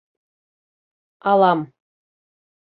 Алам! 1.33 1.63